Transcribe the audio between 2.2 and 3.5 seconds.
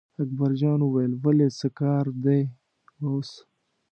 دی اوس.